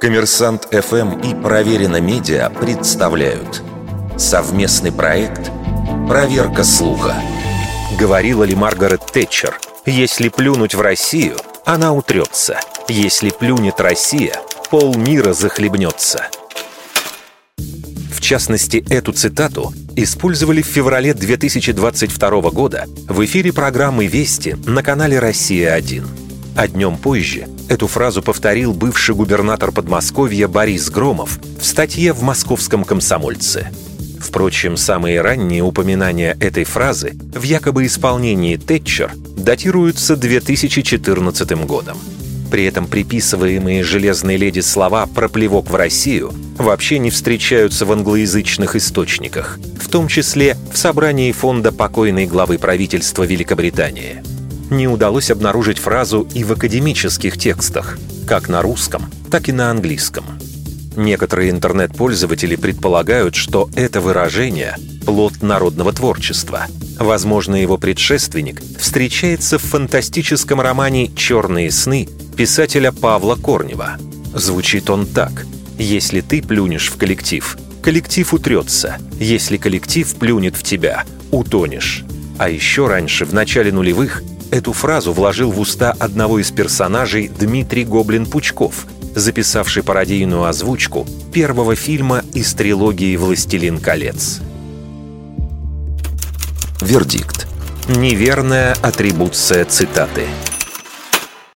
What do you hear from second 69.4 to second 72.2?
в фантастическом романе «Черные сны»